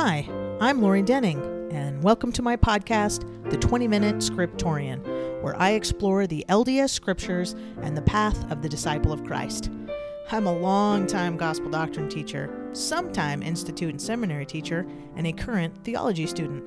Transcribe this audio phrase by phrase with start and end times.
[0.00, 0.28] Hi,
[0.60, 1.40] I'm Lori Denning,
[1.72, 5.04] and welcome to my podcast, The 20 Minute Scriptorian,
[5.42, 9.72] where I explore the LDS scriptures and the path of the disciple of Christ.
[10.30, 16.28] I'm a long-time gospel doctrine teacher, sometime institute and seminary teacher, and a current theology
[16.28, 16.62] student.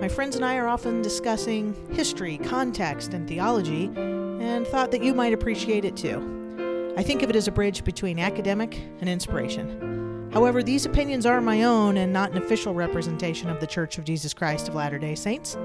[0.00, 5.12] My friends and I are often discussing history, context, and theology, and thought that you
[5.12, 6.94] might appreciate it too.
[6.96, 10.03] I think of it as a bridge between academic and inspiration.
[10.34, 14.04] However, these opinions are my own and not an official representation of the Church of
[14.04, 15.56] Jesus Christ of Latter day Saints.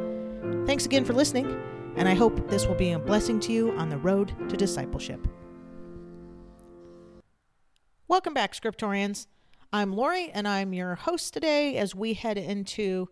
[0.67, 1.59] Thanks again for listening,
[1.95, 5.27] and I hope this will be a blessing to you on the road to discipleship.
[8.07, 9.26] Welcome back, Scriptorians.
[9.73, 13.09] I'm Lori, and I'm your host today as we head into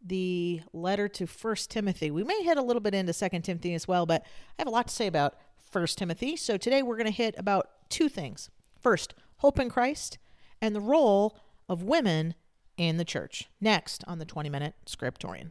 [0.00, 2.12] the letter to First Timothy.
[2.12, 4.22] We may hit a little bit into Second Timothy as well, but
[4.56, 5.34] I have a lot to say about
[5.68, 6.36] First Timothy.
[6.36, 8.50] So today we're going to hit about two things.
[8.80, 10.18] First, hope in Christ
[10.62, 11.36] and the role
[11.68, 12.34] of women
[12.78, 13.50] in the church.
[13.60, 15.50] Next on the 20 minute Scriptorian.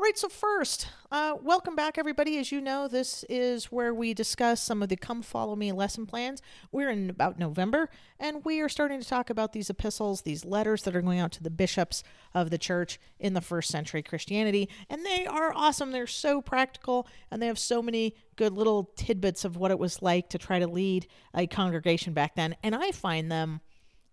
[0.00, 2.38] All right, so first, uh, welcome back, everybody.
[2.38, 6.06] As you know, this is where we discuss some of the Come Follow Me lesson
[6.06, 6.40] plans.
[6.70, 10.84] We're in about November, and we are starting to talk about these epistles, these letters
[10.84, 14.68] that are going out to the bishops of the church in the first century Christianity.
[14.88, 15.90] And they are awesome.
[15.90, 20.00] They're so practical, and they have so many good little tidbits of what it was
[20.00, 22.54] like to try to lead a congregation back then.
[22.62, 23.62] And I find them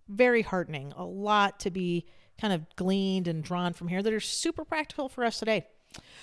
[0.09, 2.07] very heartening, a lot to be
[2.41, 5.67] kind of gleaned and drawn from here that are super practical for us today.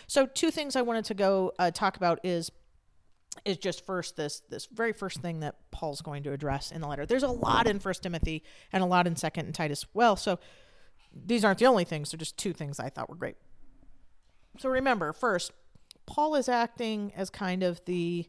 [0.06, 2.50] So two things I wanted to go uh, talk about is
[3.46, 6.86] is just first this this very first thing that Paul's going to address in the
[6.86, 7.06] letter.
[7.06, 9.86] There's a lot in First Timothy and a lot in Second and Titus.
[9.94, 10.38] Well, so
[11.14, 12.10] these aren't the only things.
[12.10, 13.36] They're just two things I thought were great.
[14.58, 15.52] So remember, first,
[16.06, 18.28] Paul is acting as kind of the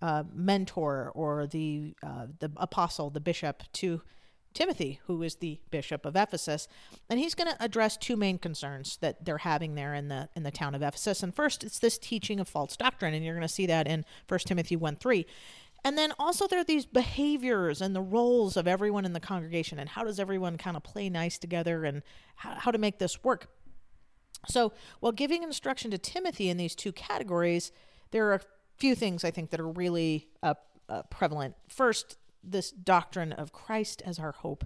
[0.00, 4.02] uh, mentor or the uh, the apostle, the bishop to
[4.54, 6.68] Timothy, who is the bishop of Ephesus,
[7.10, 10.44] and he's going to address two main concerns that they're having there in the in
[10.44, 11.22] the town of Ephesus.
[11.22, 14.04] And first, it's this teaching of false doctrine, and you're going to see that in
[14.28, 15.26] 1 Timothy 1 3.
[15.86, 19.78] And then also there are these behaviors and the roles of everyone in the congregation,
[19.78, 22.02] and how does everyone kind of play nice together, and
[22.36, 23.48] how, how to make this work.
[24.48, 27.72] So, while giving instruction to Timothy in these two categories,
[28.12, 28.40] there are a
[28.76, 30.54] few things I think that are really uh,
[30.88, 31.54] uh, prevalent.
[31.68, 32.16] First,
[32.46, 34.64] this doctrine of Christ as our hope.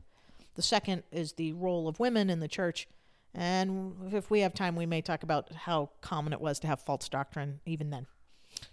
[0.55, 2.89] The second is the role of women in the church.
[3.35, 6.81] And if we have time, we may talk about how common it was to have
[6.81, 8.07] false doctrine even then.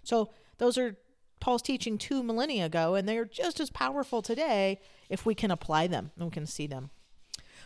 [0.02, 0.96] So, those are
[1.38, 5.50] Paul's teaching two millennia ago, and they are just as powerful today if we can
[5.50, 6.90] apply them and we can see them.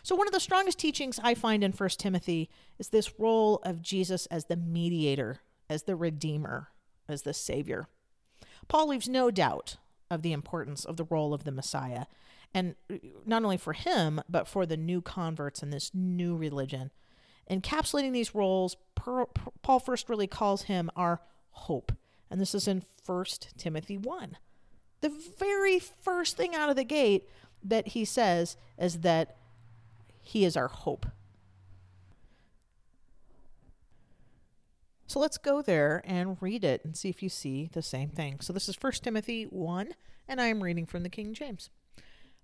[0.03, 3.83] So, one of the strongest teachings I find in 1 Timothy is this role of
[3.83, 6.69] Jesus as the mediator, as the redeemer,
[7.09, 7.87] as the savior.
[8.69, 9.77] Paul leaves no doubt
[10.11, 12.07] of the importance of the role of the Messiah.
[12.53, 16.91] And uh, not only for him, but for the new converts in this new religion.
[17.51, 21.93] Encapsulating these roles, Paul first really calls him our hope.
[22.31, 23.25] And this is in 1
[23.57, 24.37] Timothy 1.
[25.01, 27.29] The very first thing out of the gate
[27.63, 29.37] that he says is that
[30.21, 31.07] he is our hope.
[35.11, 38.39] So let's go there and read it and see if you see the same thing.
[38.39, 39.89] So this is 1 Timothy 1,
[40.29, 41.69] and I am reading from the King James.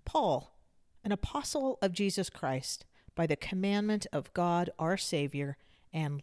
[0.04, 0.58] Paul,
[1.04, 2.84] an apostle of Jesus Christ,
[3.14, 5.56] by the commandment of God our Savior
[5.92, 6.22] and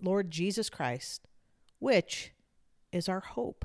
[0.00, 1.26] Lord Jesus Christ,
[1.80, 2.30] which
[2.92, 3.64] is our hope.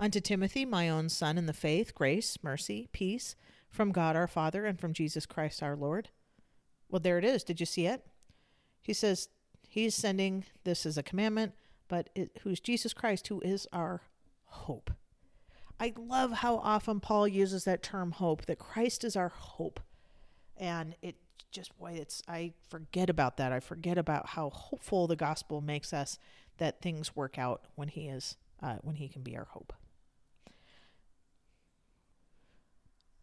[0.00, 3.36] Unto Timothy, my own son in the faith, grace, mercy, peace
[3.70, 6.08] from God our Father and from Jesus Christ our Lord.
[6.88, 7.44] Well, there it is.
[7.44, 8.04] Did you see it?
[8.82, 9.28] He says,
[9.76, 11.52] He's sending this as a commandment,
[11.86, 14.00] but it, who's Jesus Christ, who is our
[14.46, 14.90] hope.
[15.78, 19.80] I love how often Paul uses that term hope, that Christ is our hope.
[20.56, 21.16] And it
[21.52, 23.52] just, boy, it's, I forget about that.
[23.52, 26.18] I forget about how hopeful the gospel makes us
[26.56, 29.74] that things work out when he is, uh, when he can be our hope.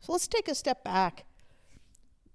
[0.01, 1.25] So let's take a step back.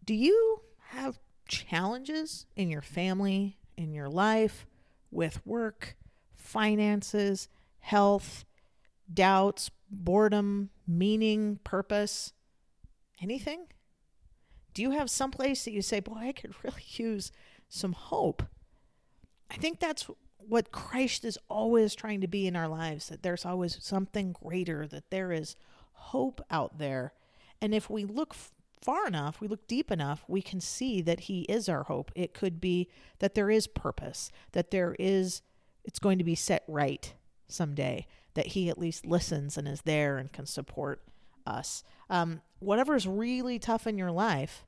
[0.04, 4.66] Do you have challenges in your family, in your life
[5.10, 5.96] with work,
[6.34, 7.48] finances,
[7.78, 8.44] health,
[9.12, 12.32] doubts, boredom, meaning, purpose,
[13.22, 13.66] anything?
[14.74, 17.32] Do you have some place that you say, boy, I could really use
[17.68, 18.42] some hope?
[19.50, 23.44] I think that's what Christ is always trying to be in our lives that there's
[23.44, 25.56] always something greater, that there is
[25.92, 27.12] hope out there.
[27.60, 28.34] And if we look
[28.80, 32.10] far enough, we look deep enough, we can see that He is our hope.
[32.14, 32.88] It could be
[33.18, 35.42] that there is purpose, that there is,
[35.84, 37.12] it's going to be set right
[37.48, 41.02] someday, that He at least listens and is there and can support
[41.46, 41.82] us.
[42.10, 44.64] Um, whatever is really tough in your life,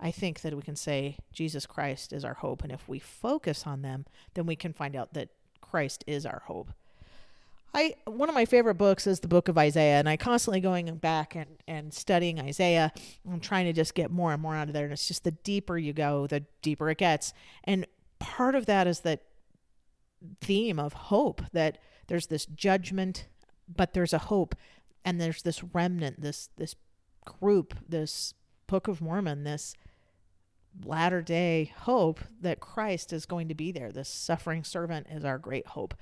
[0.00, 2.62] I think that we can say Jesus Christ is our hope.
[2.62, 5.30] And if we focus on them, then we can find out that
[5.60, 6.72] Christ is our hope.
[7.74, 10.94] I one of my favorite books is the book of Isaiah, and I constantly going
[10.96, 12.92] back and, and studying Isaiah.
[13.30, 14.84] I'm trying to just get more and more out of there.
[14.84, 17.32] And it's just the deeper you go, the deeper it gets.
[17.64, 17.86] And
[18.18, 19.22] part of that is that
[20.40, 21.78] theme of hope that
[22.08, 23.28] there's this judgment,
[23.68, 24.54] but there's a hope,
[25.04, 26.74] and there's this remnant, this this
[27.24, 28.34] group, this
[28.66, 29.74] Book of Mormon, this
[30.84, 33.90] latter day hope that Christ is going to be there.
[33.92, 35.94] This suffering servant is our great hope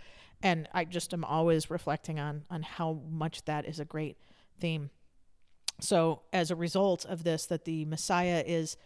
[0.43, 4.19] and I just am always reflecting on on how much that is a great
[4.61, 4.91] theme.
[5.81, 8.77] So as a result of this, that the Messiah is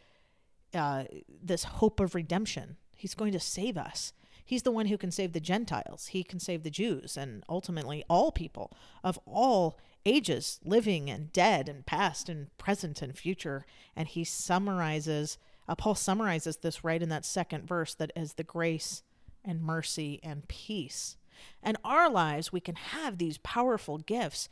[0.75, 1.05] uh,
[1.43, 2.77] this hope of redemption.
[2.97, 4.13] He's going to save us.
[4.45, 6.09] He's the one who can save the Gentiles.
[6.09, 8.73] He can save the Jews and ultimately all people
[9.05, 13.65] of all ages, living and dead and past and present and future.
[13.95, 15.39] And he summarizes,
[15.71, 19.05] uh, Paul summarizes this right in that second verse that as the grace
[19.45, 21.17] and mercy and peace
[21.63, 24.49] and our lives, we can have these powerful gifts,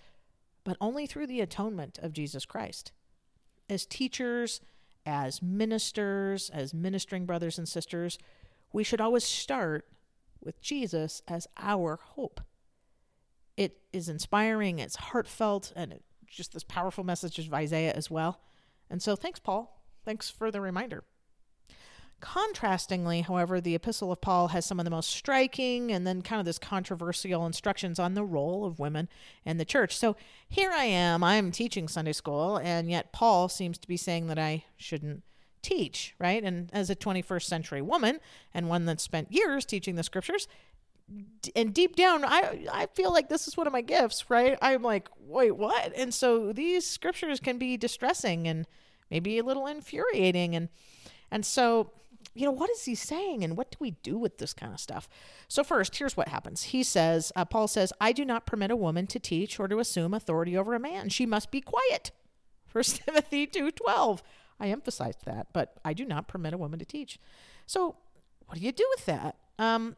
[0.63, 2.93] but only through the atonement of Jesus Christ.
[3.69, 4.61] As teachers,
[5.05, 8.17] as ministers, as ministering brothers and sisters,
[8.73, 9.89] we should always start
[10.41, 12.41] with Jesus as our hope.
[13.57, 15.99] It is inspiring, it's heartfelt, and
[16.29, 18.41] just this powerful message of Isaiah as well.
[18.89, 19.78] And so, thanks, Paul.
[20.09, 21.05] Thanks for the reminder.
[22.23, 26.41] Contrastingly, however, the Epistle of Paul has some of the most striking and then kind
[26.41, 29.11] of this controversial instructions on the role of women
[29.45, 29.95] in the church.
[29.95, 30.17] So
[30.49, 34.39] here I am, I'm teaching Sunday school, and yet Paul seems to be saying that
[34.39, 35.25] I shouldn't
[35.61, 36.43] teach, right?
[36.43, 38.19] And as a 21st century woman
[38.55, 40.49] and one that spent years teaching the scriptures,
[41.55, 44.59] and deep down I I feel like this is one of my gifts, right?
[44.63, 48.67] I'm like, "Wait, what?" And so these scriptures can be distressing and
[49.11, 50.69] maybe a little infuriating and
[51.31, 51.91] and so
[52.35, 54.79] you know, what is he saying and what do we do with this kind of
[54.79, 55.09] stuff?
[55.49, 56.65] So, first, here's what happens.
[56.65, 59.81] He says, uh, Paul says, I do not permit a woman to teach or to
[59.81, 61.09] assume authority over a man.
[61.09, 62.13] She must be quiet.
[62.67, 64.21] First Timothy 2.12.
[64.61, 67.19] I emphasized that, but I do not permit a woman to teach.
[67.67, 67.97] So,
[68.47, 69.37] what do you do with that?
[69.59, 69.97] Um,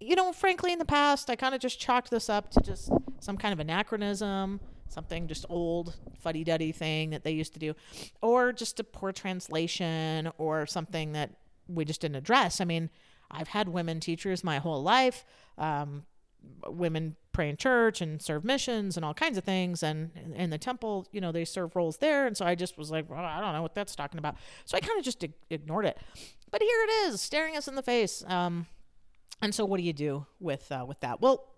[0.00, 2.90] you know, frankly, in the past, I kind of just chalked this up to just
[3.20, 4.60] some kind of anachronism,
[4.92, 7.74] something just old fuddy duddy thing that they used to do,
[8.20, 11.30] or just a poor translation or something that
[11.68, 12.60] we just didn't address.
[12.60, 12.90] I mean,
[13.30, 15.24] I've had women teachers my whole life.
[15.56, 16.04] Um,
[16.66, 19.82] women pray in church and serve missions and all kinds of things.
[19.82, 22.26] And in the temple you know they serve roles there.
[22.26, 24.36] And so i just was like well, i don't know what that's talking about.
[24.64, 25.98] So i kind of just ignored it.
[26.50, 28.24] But here it is staring us in the face.
[28.26, 28.66] Um,
[29.42, 31.20] and so what do you do with uh, with that?
[31.20, 31.49] Well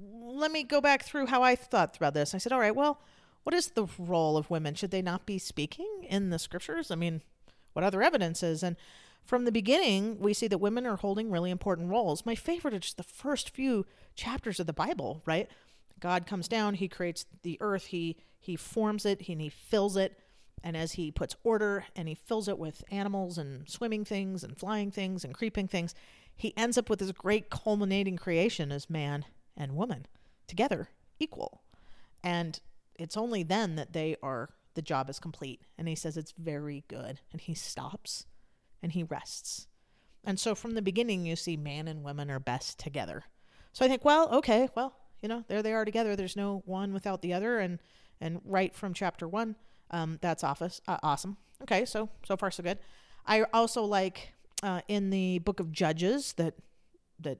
[0.00, 2.34] let me go back through how i thought about this.
[2.34, 3.00] I said all right well
[3.44, 4.74] what is the role of women?
[4.74, 6.90] Should they not be speaking in the scriptures?
[6.90, 7.22] I mean
[7.74, 8.62] what other evidence is?
[8.62, 8.76] And
[9.24, 12.24] from the beginning, we see that women are holding really important roles.
[12.24, 13.84] My favorite are just the first few
[14.14, 15.48] chapters of the Bible, right?
[16.00, 20.18] God comes down, he creates the earth, he he forms it, and he fills it,
[20.62, 24.56] and as he puts order and he fills it with animals and swimming things and
[24.56, 25.94] flying things and creeping things,
[26.34, 29.24] he ends up with this great culminating creation as man
[29.56, 30.06] and woman
[30.46, 30.88] together,
[31.18, 31.62] equal.
[32.22, 32.60] And
[32.94, 35.62] it's only then that they are the job is complete.
[35.76, 37.20] And he says it's very good.
[37.32, 38.26] And he stops
[38.82, 39.66] and he rests.
[40.22, 43.24] And so from the beginning, you see man and women are best together.
[43.72, 46.14] So I think, well, okay, well, you know, there they are together.
[46.14, 47.58] There's no one without the other.
[47.58, 47.78] And,
[48.20, 49.56] and right from chapter one,
[49.90, 51.36] um, that's office, uh, awesome.
[51.62, 52.78] Okay, so, so far so good.
[53.24, 56.54] I also like uh, in the book of Judges that,
[57.20, 57.38] that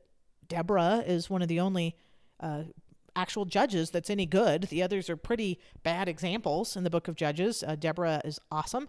[0.49, 1.97] Deborah is one of the only
[2.41, 2.63] uh,
[3.15, 4.65] actual judges that's any good.
[4.65, 7.63] The others are pretty bad examples in the book of Judges.
[7.63, 8.89] Uh, Deborah is awesome.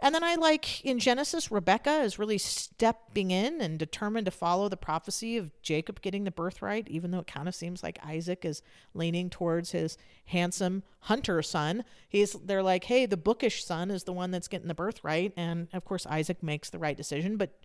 [0.00, 4.68] And then I like in Genesis, Rebecca is really stepping in and determined to follow
[4.68, 8.44] the prophecy of Jacob getting the birthright, even though it kind of seems like Isaac
[8.44, 8.60] is
[8.92, 9.96] leaning towards his
[10.26, 11.84] handsome hunter son.
[12.08, 15.68] He's they're like, hey, the bookish son is the one that's getting the birthright, and
[15.72, 17.36] of course Isaac makes the right decision.
[17.36, 17.56] But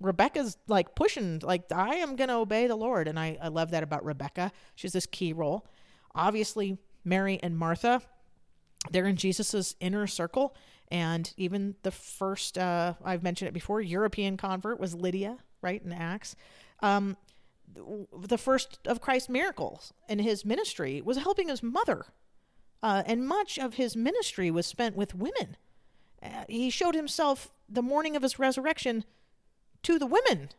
[0.00, 3.84] Rebecca's like pushing, like I am gonna obey the Lord, and I, I love that
[3.84, 4.50] about Rebecca.
[4.74, 5.66] She's this key role.
[6.14, 8.02] Obviously, Mary and Martha,
[8.90, 10.54] they're in Jesus's inner circle
[10.90, 15.92] and even the first, uh, I've mentioned it before, European convert was Lydia, right, in
[15.92, 16.36] Acts.
[16.80, 17.16] Um,
[18.16, 22.06] the first of Christ's miracles in his ministry was helping his mother.
[22.82, 25.56] Uh, and much of his ministry was spent with women.
[26.22, 29.04] Uh, he showed himself the morning of his resurrection
[29.82, 30.50] to the women.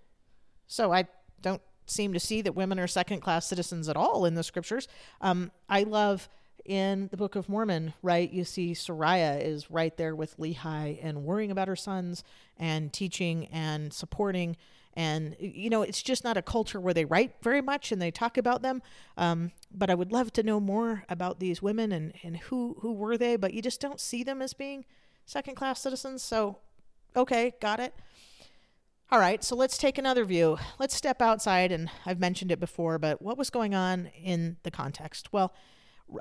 [0.67, 1.07] So I
[1.41, 4.87] don't seem to see that women are second class citizens at all in the scriptures.
[5.21, 6.27] Um, I love
[6.65, 8.31] in the Book of Mormon, right?
[8.31, 12.23] You see Sariah is right there with Lehi and worrying about her sons
[12.57, 14.57] and teaching and supporting.
[14.93, 18.09] And, you know, it's just not a culture where they write very much and they
[18.09, 18.81] talk about them.
[19.15, 22.93] Um, but I would love to know more about these women and, and who, who
[22.93, 24.85] were they, but you just don't see them as being
[25.25, 26.23] second class citizens.
[26.23, 26.57] So,
[27.15, 27.93] okay, got it.
[29.09, 30.57] All right, so let's take another view.
[30.79, 34.71] Let's step outside, and I've mentioned it before, but what was going on in the
[34.71, 35.31] context?
[35.31, 35.53] Well,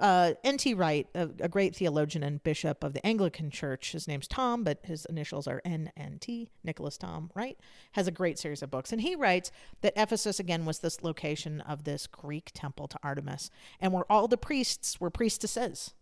[0.01, 0.75] uh, N.T.
[0.75, 4.81] Wright, a, a, great theologian and bishop of the Anglican Church, his name's Tom, but
[4.83, 7.59] his initials are N.N.T., Nicholas Tom Wright,
[7.93, 8.93] has a great series of books.
[8.93, 9.53] And he writes
[9.83, 13.51] that Ephesus, again, was this location of this Greek temple to Artemis,
[13.81, 15.95] and where all the priests were priestesses,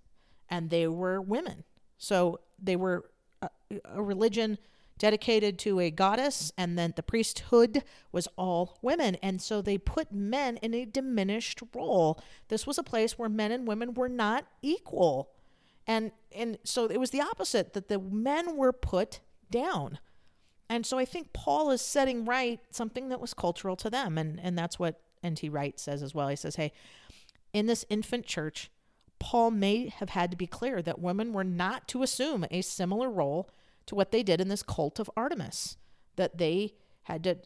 [0.49, 1.65] and they were women.
[1.99, 3.11] So they were
[3.43, 3.51] a,
[3.85, 4.59] a religion
[4.99, 7.83] dedicated to a goddess, and then the priesthood
[8.13, 9.17] was all women.
[9.17, 12.21] And so they put men in a diminished role.
[12.49, 15.31] This was a place where men and women were not equal.
[15.87, 19.21] And and so it was the opposite that the men were put
[19.51, 19.99] down.
[20.69, 24.17] And so I think Paul is setting right something that was cultural to them.
[24.17, 25.49] And, and that's what N.T.
[25.49, 26.29] Wright says as well.
[26.29, 26.73] He says, hey,
[27.53, 28.71] in this infant church,
[29.19, 33.11] Paul may have had to be clear that women were not to assume a similar
[33.11, 33.49] role
[33.87, 35.77] to what they did in this cult of Artemis,
[36.17, 36.75] that they
[37.05, 37.39] had to,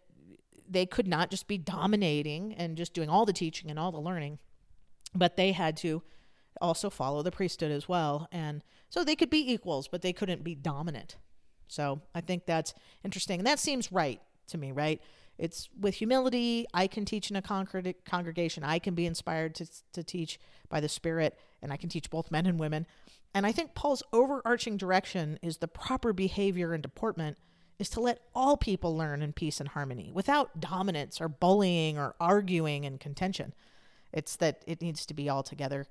[0.69, 4.01] they could not just be dominating and just doing all the teaching and all the
[4.01, 4.39] learning,
[5.15, 6.03] but they had to
[6.61, 8.29] also follow the priesthood as well.
[8.33, 11.17] And so they could be equals, but they couldn't be dominant.
[11.69, 13.41] So I think that's interesting.
[13.41, 15.01] And that seems right to me, right?
[15.39, 16.67] It's with humility.
[16.75, 18.65] I can teach in a congregation.
[18.65, 22.31] I can be inspired to, to teach by the Spirit, and I can teach both
[22.31, 22.87] men and women.
[23.35, 27.39] And I think Paul's overarching direction is the proper behavior and deportment
[27.79, 32.15] is to let all people learn in peace and harmony without dominance or bullying or
[32.21, 33.55] arguing and contention.
[34.13, 35.87] It's that it needs to be all together.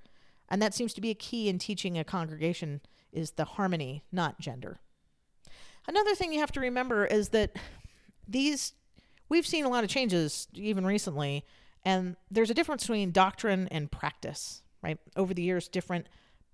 [0.50, 4.39] And that seems to be a key in teaching a congregation is the harmony, not
[4.39, 4.79] gender.
[5.88, 7.56] Another thing you have to remember is that
[8.27, 8.74] these
[9.29, 11.46] we've seen a lot of changes even recently
[11.86, 14.98] and there's a difference between doctrine and practice, right?
[15.15, 16.08] Over the years different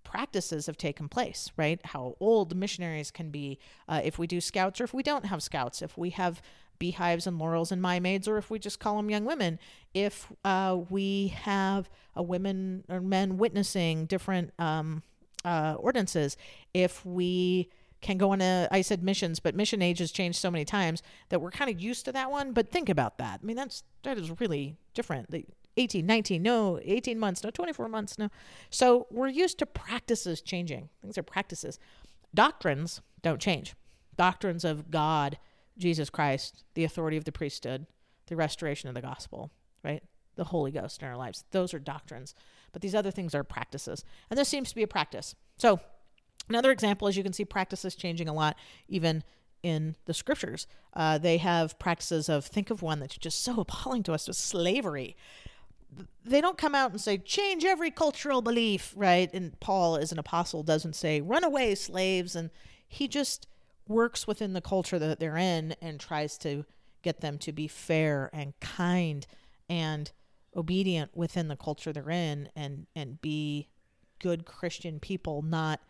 [0.03, 1.79] practices have taken place, right?
[1.85, 5.41] How old missionaries can be uh, if we do scouts or if we don't have
[5.43, 6.41] scouts, if we have
[6.79, 9.59] beehives and laurels and Mia Maids, or if we just call them young women,
[9.93, 15.03] if uh, we have a women or men witnessing different um,
[15.45, 16.35] uh, ordinances,
[16.73, 17.69] if we
[18.01, 21.01] can go on a I said missions, but mission age has changed so many times
[21.29, 22.51] that we're kind of used to that one.
[22.51, 23.39] But think about that.
[23.41, 25.31] I mean, that's that is really different.
[25.31, 25.45] The
[25.77, 28.29] 18, 19, no, 18 months, no, 24 months, no.
[28.69, 30.89] So we're used to practices changing.
[31.01, 31.79] Things are practices.
[32.33, 33.75] Doctrines don't change.
[34.15, 35.37] Doctrines of God,
[35.77, 37.87] Jesus Christ, the authority of the priesthood,
[38.27, 39.51] the restoration of the gospel,
[39.83, 40.03] right?
[40.35, 41.43] The Holy Ghost in our lives.
[41.51, 42.35] Those are doctrines.
[42.71, 44.03] But these other things are practices.
[44.29, 45.35] And this seems to be a practice.
[45.57, 45.79] So,
[46.49, 49.23] another example is you can see practices changing a lot, even
[49.63, 50.67] in the scriptures.
[50.93, 54.37] Uh, they have practices of, think of one that's just so appalling to us, was
[54.37, 55.15] slavery
[56.25, 59.29] they don't come out and say change every cultural belief, right?
[59.33, 62.49] And Paul, as an apostle, doesn't say run away, slaves, and
[62.87, 63.47] he just
[63.87, 66.65] works within the culture that they're in and tries to
[67.01, 69.27] get them to be fair and kind
[69.69, 70.11] and
[70.55, 73.67] obedient within the culture they're in and and be
[74.19, 75.81] good Christian people, not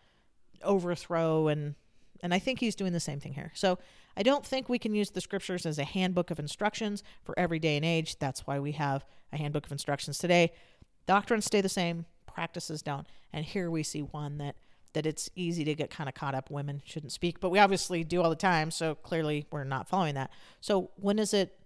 [0.64, 1.76] overthrow and
[2.22, 3.52] and I think he's doing the same thing here.
[3.54, 3.78] So
[4.16, 7.60] I don't think we can use the scriptures as a handbook of instructions for every
[7.60, 8.20] day and age.
[8.20, 10.52] That's why we have a handbook of instructions today.
[11.08, 13.08] Doctrines stay the same, practices don't.
[13.32, 14.56] And here we see one that
[14.94, 16.52] that it's easy to get kind of caught up.
[16.52, 18.70] Women shouldn't speak, but we obviously do all the time.
[18.70, 20.30] So clearly we're not following that.
[20.62, 21.58] So when is it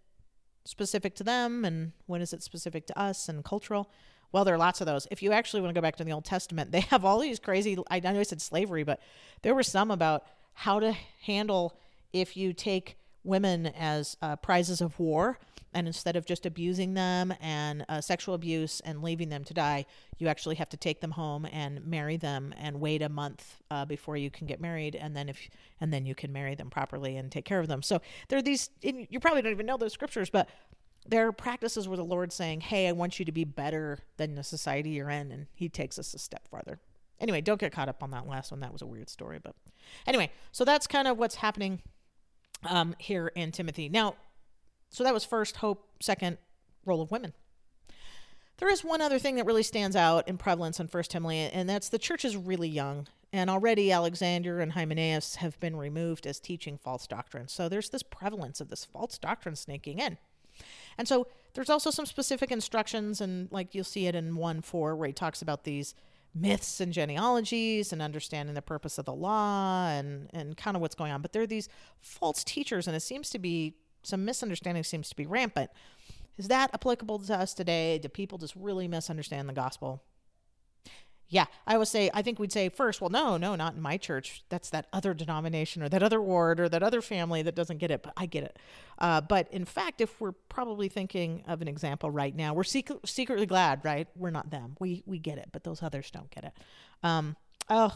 [0.63, 3.89] specific to them and when is it specific to us and cultural?
[4.31, 5.07] Well, there are lots of those.
[5.11, 7.39] If you actually want to go back to the Old Testament, they have all these
[7.39, 7.77] crazy.
[7.89, 9.01] I know I said slavery, but
[9.41, 10.23] there were some about
[10.53, 11.77] how to handle
[12.21, 15.37] if you take women as uh, prizes of war
[15.73, 19.85] and instead of just abusing them and uh, sexual abuse and leaving them to die
[20.17, 23.85] you actually have to take them home and marry them and wait a month uh,
[23.85, 25.49] before you can get married and then if
[25.81, 28.43] and then you can marry them properly and take care of them so there are
[28.43, 30.49] these you probably don't even know those scriptures but
[31.05, 34.35] there are practices where the lord's saying hey i want you to be better than
[34.35, 36.79] the society you're in and he takes us a step farther
[37.19, 38.59] Anyway, don't get caught up on that last one.
[38.59, 39.39] That was a weird story.
[39.41, 39.55] But
[40.05, 41.81] anyway, so that's kind of what's happening
[42.65, 43.89] um, here in Timothy.
[43.89, 44.15] Now,
[44.89, 46.37] so that was first hope, second
[46.85, 47.33] role of women.
[48.57, 51.69] There is one other thing that really stands out in prevalence in First Timothy, and
[51.69, 53.07] that's the church is really young.
[53.31, 57.49] And already Alexander and Hymenaeus have been removed as teaching false doctrine.
[57.49, 60.17] So there's this prevalence of this false doctrine snaking in.
[60.97, 64.95] And so there's also some specific instructions, and like you'll see it in 1 4,
[64.95, 65.93] where he talks about these
[66.39, 70.95] myths and genealogies and understanding the purpose of the law and, and kind of what's
[70.95, 71.21] going on.
[71.21, 71.69] But there are these
[72.01, 75.69] false teachers, and it seems to be some misunderstanding seems to be rampant.
[76.37, 77.97] Is that applicable to us today?
[77.97, 80.03] Do people just really misunderstand the gospel?
[81.29, 83.97] Yeah, I would say, I think we'd say first, well, no, no, not in my
[83.97, 84.43] church.
[84.47, 87.91] That's that other denomination or that other ward or that other family that doesn't get
[87.91, 88.57] it, but I get it.
[88.97, 92.99] Uh, but in fact, if we're probably thinking of an example right now, we're secret,
[93.05, 94.07] secretly glad, right?
[94.15, 94.77] We're not them.
[94.79, 96.53] We, we get it, but those others don't get it.
[97.03, 97.35] Um,
[97.69, 97.93] oh,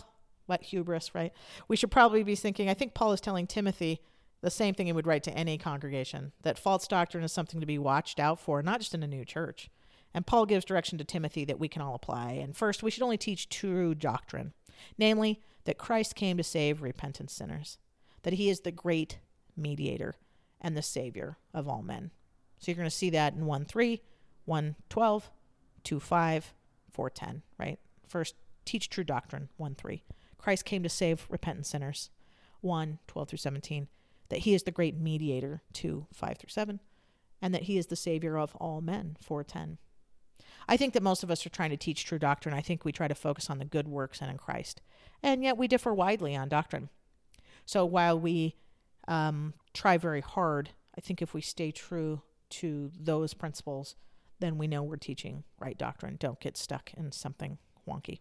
[0.47, 1.31] what hubris, right?
[1.69, 4.01] We should probably be thinking, I think Paul is telling Timothy
[4.41, 7.65] the same thing he would write to any congregation that false doctrine is something to
[7.65, 9.69] be watched out for, not just in a new church
[10.13, 12.32] and Paul gives direction to Timothy that we can all apply.
[12.34, 14.53] And first, we should only teach true doctrine,
[14.98, 17.77] namely, that Christ came to save repentant sinners,
[18.24, 19.20] that he is the great
[19.56, 20.15] mediator
[20.60, 22.12] and the Savior of all men.
[22.60, 24.01] So you're going to see that in 1 3,
[24.46, 25.32] 1 12,
[25.84, 26.53] 2 5,
[26.91, 27.80] 4 10, right?
[28.08, 30.03] First, teach true doctrine, 1 3.
[30.38, 32.10] Christ came to save repentant sinners,
[32.62, 33.88] 1 12 through 17.
[34.30, 36.80] That he is the great mediator, 2 5 through 7.
[37.41, 39.77] And that he is the Savior of all men, 4 10.
[40.68, 42.53] I think that most of us are trying to teach true doctrine.
[42.53, 44.82] I think we try to focus on the good works and in Christ.
[45.24, 46.89] And yet we differ widely on doctrine.
[47.65, 48.56] So while we
[49.08, 53.96] um, try very hard, I think if we stay true to those principles,
[54.39, 56.18] then we know we're teaching right doctrine.
[56.20, 58.20] Don't get stuck in something wonky.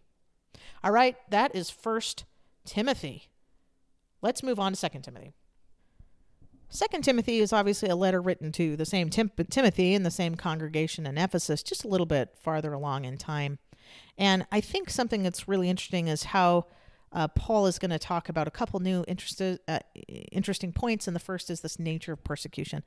[0.83, 2.25] All right, that is First
[2.65, 3.29] Timothy.
[4.21, 5.33] Let's move on to Second Timothy.
[6.73, 10.35] Second Timothy is obviously a letter written to the same Tim- Timothy in the same
[10.35, 13.59] congregation in Ephesus, just a little bit farther along in time.
[14.17, 16.67] And I think something that's really interesting is how
[17.11, 19.03] uh, Paul is going to talk about a couple new
[19.67, 19.79] uh,
[20.31, 21.07] interesting points.
[21.07, 22.83] And the first is this nature of persecution.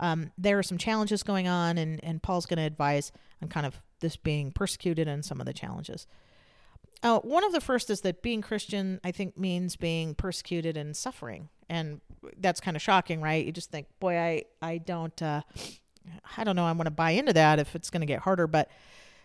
[0.00, 3.12] Um, there are some challenges going on, and, and Paul's going to advise
[3.42, 6.06] on kind of this being persecuted and some of the challenges.
[7.02, 10.96] Uh, one of the first is that being Christian, I think, means being persecuted and
[10.96, 12.00] suffering, and
[12.38, 13.44] that's kind of shocking, right?
[13.44, 15.42] You just think, boy, I I don't, uh,
[16.36, 18.46] I don't know, I'm going to buy into that if it's going to get harder.
[18.46, 18.68] But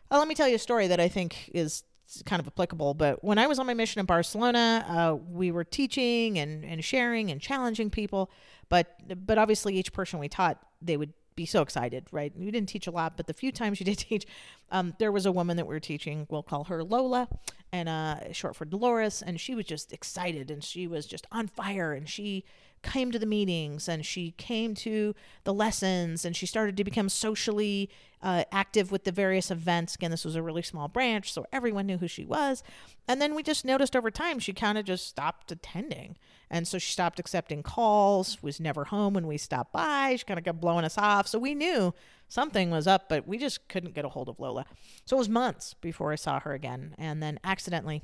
[0.10, 1.84] uh, let me tell you a story that I think is
[2.25, 2.93] kind of applicable.
[2.93, 6.84] But when I was on my mission in Barcelona, uh, we were teaching and and
[6.84, 8.32] sharing and challenging people,
[8.69, 12.34] but but obviously each person we taught, they would be so excited, right?
[12.38, 14.25] You didn't teach a lot, but the few times you did teach,
[14.71, 16.25] um, there was a woman that we were teaching.
[16.29, 17.27] We'll call her Lola,
[17.71, 21.47] and uh, short for Dolores, and she was just excited and she was just on
[21.47, 22.45] fire, and she
[22.84, 27.10] came to the meetings and she came to the lessons and she started to become
[27.10, 27.89] socially
[28.23, 29.95] uh, active with the various events.
[29.95, 32.63] Again, this was a really small branch, so everyone knew who she was.
[33.07, 36.17] And then we just noticed over time she kind of just stopped attending.
[36.49, 40.15] And so she stopped accepting calls, was never home when we stopped by.
[40.17, 41.27] She kind of kept blowing us off.
[41.27, 41.93] So we knew
[42.31, 44.65] something was up, but we just couldn't get a hold of Lola.
[45.05, 46.95] So it was months before I saw her again.
[46.97, 48.03] And then accidentally,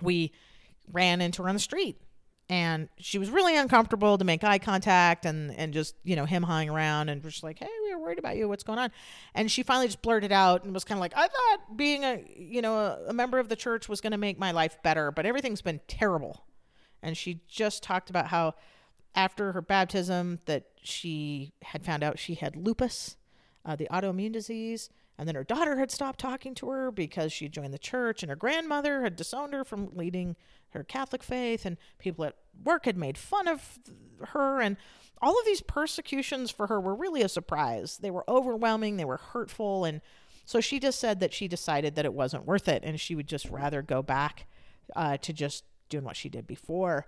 [0.00, 0.32] we
[0.90, 2.00] ran into her on the street
[2.48, 6.42] and she was really uncomfortable to make eye contact and and just you know him
[6.42, 8.90] hanging around and just like hey we were worried about you what's going on
[9.34, 12.24] and she finally just blurted out and was kind of like i thought being a
[12.34, 15.12] you know a, a member of the church was going to make my life better
[15.12, 16.46] but everything's been terrible
[17.02, 18.54] and she just talked about how
[19.14, 23.16] after her baptism that she had found out she had lupus
[23.64, 27.48] uh, the autoimmune disease and then her daughter had stopped talking to her because she
[27.48, 30.36] joined the church, and her grandmother had disowned her from leading
[30.70, 33.80] her Catholic faith, and people at work had made fun of
[34.28, 34.60] her.
[34.60, 34.76] And
[35.20, 37.98] all of these persecutions for her were really a surprise.
[38.00, 39.84] They were overwhelming, they were hurtful.
[39.84, 40.00] And
[40.44, 43.26] so she just said that she decided that it wasn't worth it, and she would
[43.26, 44.46] just rather go back
[44.94, 47.06] uh, to just doing what she did before.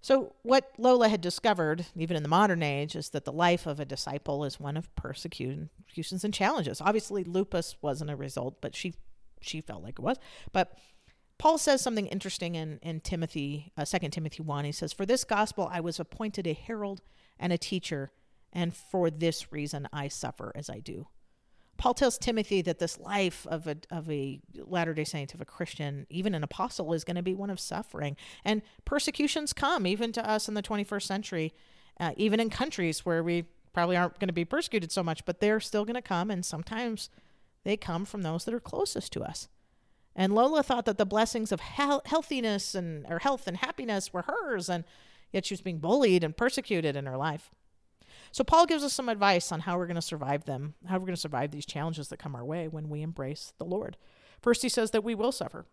[0.00, 3.80] So, what Lola had discovered, even in the modern age, is that the life of
[3.80, 6.80] a disciple is one of persecutions and challenges.
[6.80, 8.94] Obviously, lupus wasn't a result, but she
[9.40, 10.16] she felt like it was.
[10.52, 10.76] But
[11.36, 14.64] Paul says something interesting in in Timothy, uh, 2 Timothy 1.
[14.64, 17.02] He says, "For this gospel I was appointed a herald
[17.38, 18.12] and a teacher,
[18.52, 21.08] and for this reason I suffer as I do."
[21.78, 25.44] Paul tells Timothy that this life of a, of a Latter day Saint, of a
[25.44, 28.16] Christian, even an apostle, is going to be one of suffering.
[28.44, 31.54] And persecutions come even to us in the 21st century,
[32.00, 35.38] uh, even in countries where we probably aren't going to be persecuted so much, but
[35.38, 36.32] they're still going to come.
[36.32, 37.10] And sometimes
[37.62, 39.48] they come from those that are closest to us.
[40.16, 44.22] And Lola thought that the blessings of he- healthiness and or health and happiness were
[44.22, 44.82] hers, and
[45.32, 47.52] yet she was being bullied and persecuted in her life.
[48.32, 51.06] So Paul gives us some advice on how we're going to survive them, how we're
[51.06, 53.96] going to survive these challenges that come our way when we embrace the Lord.
[54.40, 55.66] First, he says that we will suffer,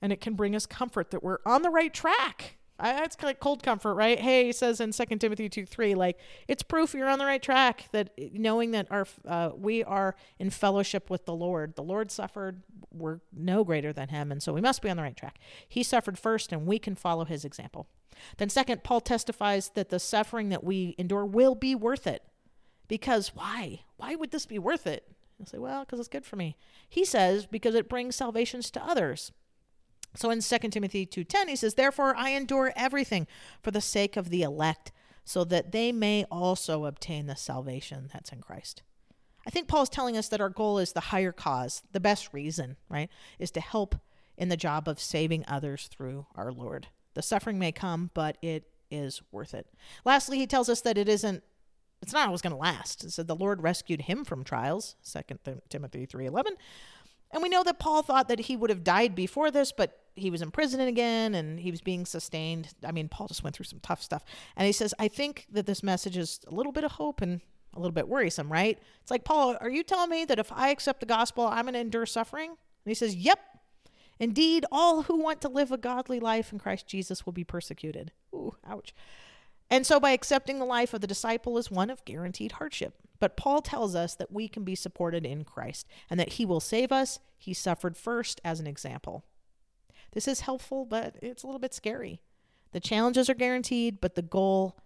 [0.00, 2.56] and it can bring us comfort that we're on the right track.
[2.78, 4.18] That's kind of cold comfort, right?
[4.18, 7.42] Hey, he says in 2 Timothy 2 3, like, it's proof you're on the right
[7.42, 11.76] track that knowing that our uh, we are in fellowship with the Lord.
[11.76, 12.62] The Lord suffered,
[12.92, 15.38] we're no greater than him, and so we must be on the right track.
[15.68, 17.86] He suffered first, and we can follow his example.
[18.36, 22.22] Then, second, Paul testifies that the suffering that we endure will be worth it.
[22.88, 23.82] Because why?
[23.96, 25.06] Why would this be worth it?
[25.40, 26.56] I say, well, because it's good for me.
[26.88, 29.32] He says, because it brings salvations to others.
[30.16, 33.26] So in 2 Timothy 2:10 he says, "Therefore I endure everything
[33.62, 34.92] for the sake of the elect,
[35.24, 38.82] so that they may also obtain the salvation that's in Christ."
[39.46, 42.34] I think Paul is telling us that our goal is the higher cause, the best
[42.34, 43.08] reason, right?
[43.38, 43.94] Is to help
[44.36, 46.88] in the job of saving others through our Lord.
[47.14, 49.66] The suffering may come, but it is worth it.
[50.04, 51.42] Lastly, he tells us that it isn't
[52.02, 53.04] it's not always going to last.
[53.04, 56.52] It said the Lord rescued him from trials, 2 Timothy 3:11.
[57.32, 60.30] And we know that Paul thought that he would have died before this, but he
[60.30, 62.74] was in prison again and he was being sustained.
[62.84, 64.24] I mean, Paul just went through some tough stuff.
[64.56, 67.40] And he says, I think that this message is a little bit of hope and
[67.74, 68.78] a little bit worrisome, right?
[69.00, 71.74] It's like, Paul, are you telling me that if I accept the gospel, I'm going
[71.74, 72.48] to endure suffering?
[72.50, 73.38] And he says, Yep.
[74.20, 78.12] Indeed, all who want to live a godly life in Christ Jesus will be persecuted.
[78.34, 78.94] Ooh, ouch.
[79.70, 82.94] And so, by accepting the life of the disciple is one of guaranteed hardship.
[83.18, 86.60] But Paul tells us that we can be supported in Christ and that he will
[86.60, 87.18] save us.
[87.38, 89.24] He suffered first as an example.
[90.12, 92.20] This is helpful, but it's a little bit scary.
[92.72, 94.76] The challenges are guaranteed, but the goal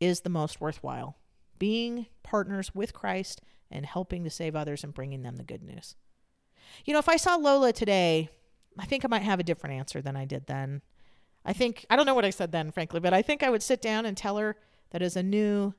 [0.00, 1.16] is the most worthwhile
[1.58, 5.94] being partners with Christ and helping to save others and bringing them the good news.
[6.84, 8.30] You know, if I saw Lola today,
[8.78, 10.82] I think I might have a different answer than I did then.
[11.44, 13.62] I think, I don't know what I said then, frankly, but I think I would
[13.62, 14.56] sit down and tell her
[14.90, 15.74] that as a new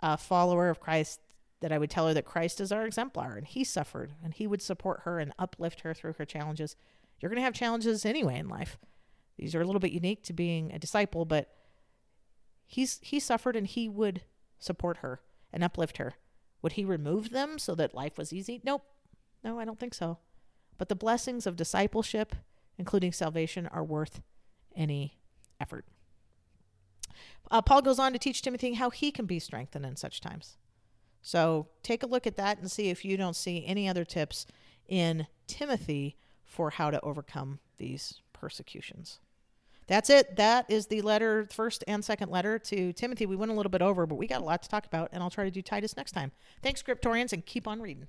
[0.00, 1.20] uh, follower of Christ,
[1.60, 4.46] that I would tell her that Christ is our exemplar and he suffered and he
[4.46, 6.76] would support her and uplift her through her challenges.
[7.20, 8.78] You're going to have challenges anyway in life.
[9.38, 11.50] These are a little bit unique to being a disciple, but
[12.66, 14.22] he's he suffered and he would
[14.58, 15.20] support her
[15.52, 16.14] and uplift her.
[16.62, 18.60] Would he remove them so that life was easy?
[18.64, 18.84] Nope.
[19.42, 20.18] No, I don't think so.
[20.78, 22.34] But the blessings of discipleship,
[22.78, 24.20] including salvation, are worth
[24.74, 25.18] any
[25.60, 25.84] effort.
[27.50, 30.56] Uh, Paul goes on to teach Timothy how he can be strengthened in such times.
[31.22, 34.46] So take a look at that and see if you don't see any other tips
[34.88, 39.20] in Timothy for how to overcome these persecutions.
[39.86, 40.36] That's it.
[40.36, 43.26] That is the letter, first and second letter to Timothy.
[43.26, 45.22] We went a little bit over, but we got a lot to talk about, and
[45.22, 46.32] I'll try to do Titus next time.
[46.62, 48.08] Thanks, Scriptorians, and keep on reading.